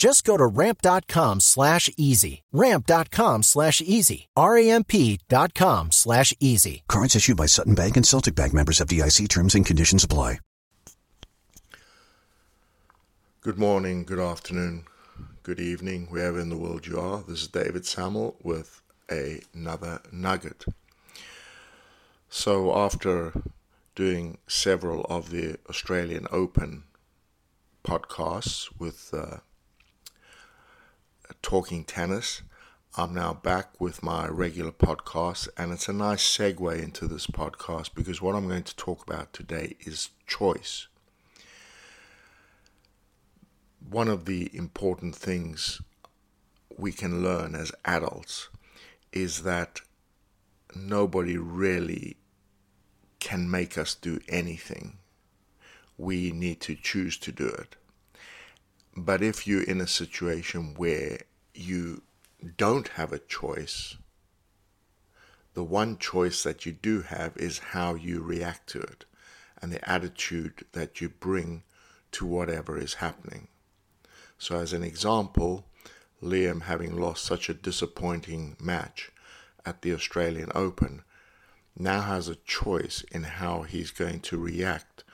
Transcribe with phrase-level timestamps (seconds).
[0.00, 2.42] Just go to ramp.com slash easy.
[2.52, 4.28] Ramp.com slash easy.
[4.34, 6.84] R-A-M-P dot com slash easy.
[6.88, 10.38] Cards issued by Sutton Bank and Celtic Bank members FDIC terms and conditions apply.
[13.42, 14.84] Good morning, good afternoon,
[15.42, 17.22] good evening, wherever in the world you are.
[17.28, 20.64] This is David Samuel with another nugget.
[22.30, 23.34] So after
[23.94, 26.84] doing several of the Australian Open
[27.84, 29.38] podcasts with uh,
[31.42, 32.42] Talking Tennis.
[32.96, 37.94] I'm now back with my regular podcast, and it's a nice segue into this podcast
[37.94, 40.88] because what I'm going to talk about today is choice.
[43.88, 45.80] One of the important things
[46.76, 48.48] we can learn as adults
[49.12, 49.80] is that
[50.74, 52.16] nobody really
[53.20, 54.98] can make us do anything.
[55.96, 57.76] We need to choose to do it.
[58.96, 61.20] But if you're in a situation where
[61.54, 62.02] you
[62.56, 63.96] don't have a choice,
[65.54, 69.04] the one choice that you do have is how you react to it
[69.60, 71.62] and the attitude that you bring
[72.12, 73.48] to whatever is happening.
[74.38, 75.66] So, as an example,
[76.22, 79.10] Liam having lost such a disappointing match
[79.64, 81.02] at the Australian Open
[81.76, 85.04] now has a choice in how he's going to react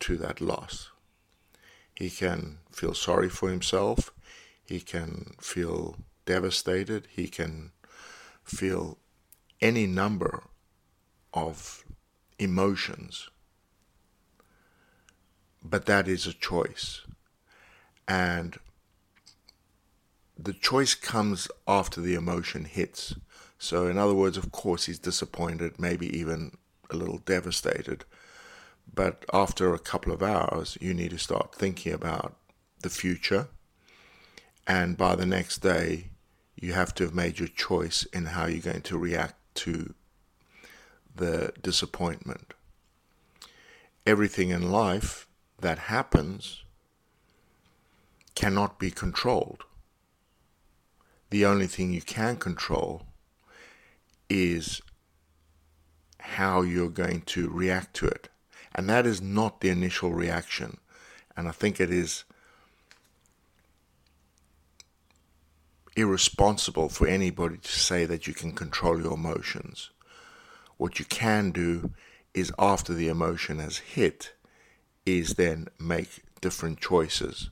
[0.00, 0.90] to that loss.
[1.96, 4.12] He can feel sorry for himself.
[4.64, 5.96] He can feel
[6.26, 7.08] devastated.
[7.10, 7.72] He can
[8.44, 8.98] feel
[9.60, 10.44] any number
[11.32, 11.84] of
[12.38, 13.28] emotions.
[15.62, 17.00] But that is a choice.
[18.06, 18.58] And
[20.38, 23.14] the choice comes after the emotion hits.
[23.58, 26.58] So, in other words, of course, he's disappointed, maybe even
[26.90, 28.04] a little devastated.
[28.92, 32.36] But after a couple of hours, you need to start thinking about
[32.80, 33.48] the future.
[34.66, 36.10] And by the next day,
[36.56, 39.94] you have to have made your choice in how you're going to react to
[41.14, 42.54] the disappointment.
[44.06, 45.26] Everything in life
[45.60, 46.64] that happens
[48.34, 49.64] cannot be controlled.
[51.30, 53.02] The only thing you can control
[54.28, 54.80] is
[56.20, 58.28] how you're going to react to it.
[58.76, 60.76] And that is not the initial reaction.
[61.34, 62.24] And I think it is
[65.96, 69.90] irresponsible for anybody to say that you can control your emotions.
[70.76, 71.94] What you can do
[72.34, 74.34] is after the emotion has hit,
[75.06, 77.48] is then make different choices.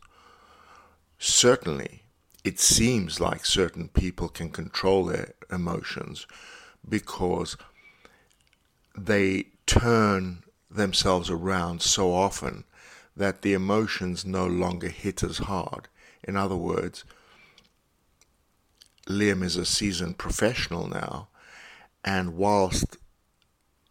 [1.18, 2.02] Certainly,
[2.44, 6.26] it seems like certain people can control their emotions
[6.86, 7.56] because
[8.94, 10.42] they turn
[10.74, 12.64] themselves around so often
[13.16, 15.88] that the emotions no longer hit as hard.
[16.22, 17.04] In other words,
[19.06, 21.28] Liam is a seasoned professional now,
[22.04, 22.96] and whilst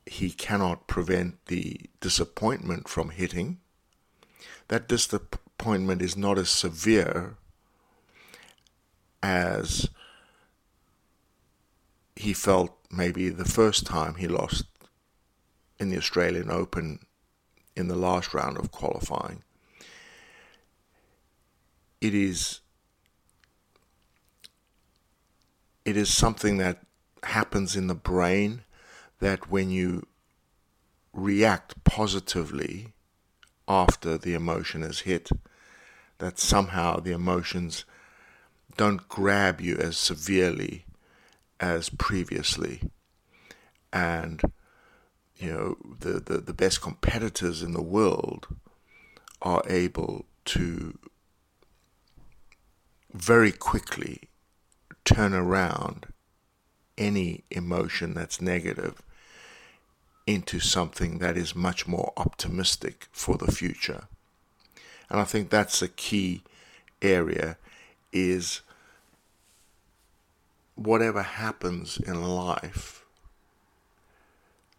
[0.05, 3.59] he cannot prevent the disappointment from hitting,
[4.67, 7.37] that disappointment is not as severe
[9.21, 9.89] as
[12.15, 14.65] he felt maybe the first time he lost
[15.79, 16.99] in the Australian Open
[17.75, 19.43] in the last round of qualifying.
[22.01, 22.59] It is
[25.85, 26.79] it is something that
[27.23, 28.63] happens in the brain
[29.19, 30.05] that when you
[31.13, 32.93] react positively
[33.67, 35.29] after the emotion is hit,
[36.17, 37.85] that somehow the emotions
[38.77, 40.85] don't grab you as severely
[41.59, 42.81] as previously.
[43.91, 44.41] And
[45.37, 48.47] you know, the, the, the best competitors in the world
[49.41, 50.97] are able to
[53.13, 54.21] very quickly
[55.05, 56.07] turn around
[56.97, 59.01] any emotion that's negative
[60.25, 64.07] into something that is much more optimistic for the future.
[65.09, 66.43] And I think that's a key
[67.01, 67.57] area
[68.11, 68.61] is
[70.75, 73.02] whatever happens in life,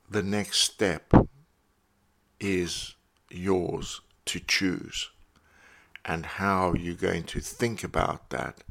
[0.09, 1.13] the next step
[2.41, 2.95] is
[3.31, 5.11] yours to choose.
[6.05, 8.63] And how you're going to think about that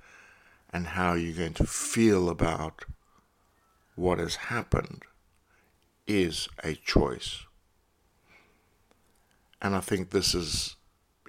[0.72, 2.86] and how you're going to feel about
[3.96, 5.04] what has happened
[6.08, 7.46] is a choice.
[9.62, 10.76] And I think this is,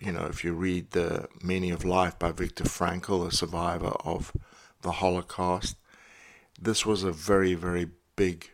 [0.00, 4.32] you know, if you read The Meaning of Life by Viktor Frankl, a survivor of
[4.82, 5.76] the Holocaust,
[6.60, 8.50] this was a very, very big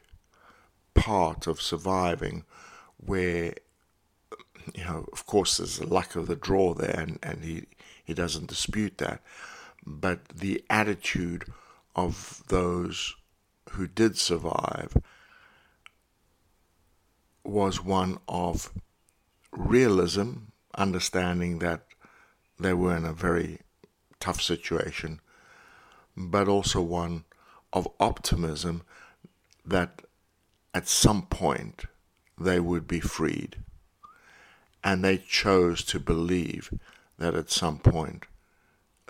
[1.01, 2.45] part of surviving
[2.99, 3.55] where,
[4.75, 7.65] you know, of course, there's a luck of the draw there, and, and he,
[8.05, 9.23] he doesn't dispute that.
[9.87, 11.47] But the attitude
[11.97, 13.17] of those
[13.71, 14.95] who did survive
[17.45, 18.71] was one of
[19.53, 20.33] realism,
[20.77, 21.87] understanding that
[22.59, 23.61] they were in a very
[24.21, 25.21] tough situation,
[26.15, 27.25] but also one
[27.73, 28.83] of optimism
[29.65, 30.03] that
[30.75, 31.85] at some point
[32.39, 33.57] they would be freed.
[34.83, 36.73] And they chose to believe
[37.19, 38.25] that at some point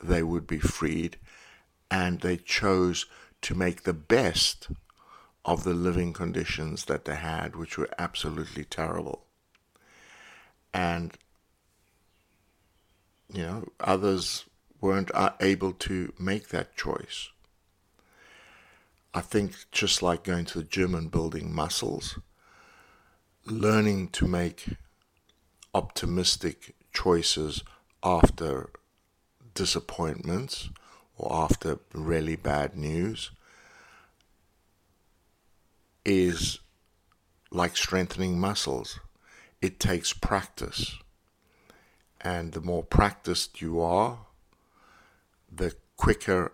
[0.02, 1.16] they would be freed,
[1.90, 3.06] and they chose
[3.42, 4.68] to make the best
[5.44, 9.24] of the living conditions that they had, which were absolutely terrible.
[10.74, 11.16] And,
[13.32, 14.44] you know, others
[14.80, 15.10] weren't
[15.40, 17.28] able to make that choice.
[19.12, 22.18] I think just like going to the gym and building muscles,
[23.44, 24.76] learning to make
[25.74, 27.62] optimistic choices
[28.04, 28.70] after
[29.54, 30.70] disappointments
[31.16, 33.30] or after really bad news
[36.04, 36.60] is
[37.50, 39.00] like strengthening muscles.
[39.60, 40.96] It takes practice.
[42.20, 44.26] And the more practiced you are,
[45.50, 46.52] the quicker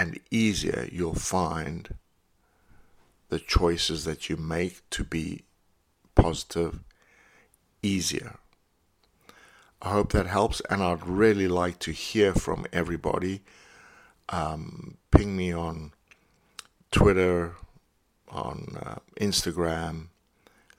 [0.00, 1.94] and easier you'll find
[3.28, 5.44] the choices that you make to be
[6.14, 6.80] positive
[7.82, 8.38] easier.
[9.82, 13.42] I hope that helps, and I'd really like to hear from everybody.
[14.30, 15.92] Um, ping me on
[16.90, 17.56] Twitter,
[18.30, 20.06] on uh, Instagram,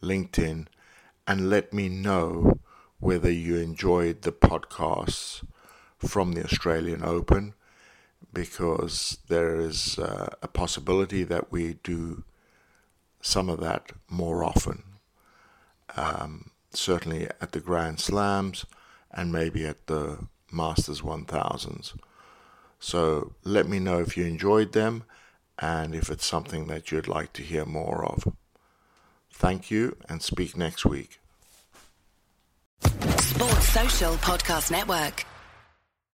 [0.01, 0.65] LinkedIn,
[1.27, 2.59] and let me know
[3.00, 5.44] whether you enjoyed the podcasts
[6.00, 7.53] from the Australian Open
[8.33, 12.23] because there is uh, a possibility that we do
[13.21, 14.83] some of that more often.
[15.95, 18.65] Um, certainly at the Grand Slams
[19.11, 21.97] and maybe at the Masters 1000s.
[22.79, 25.03] So let me know if you enjoyed them
[25.59, 28.33] and if it's something that you'd like to hear more of.
[29.31, 31.19] Thank you and speak next week.
[32.81, 35.25] Sports Social Podcast Network.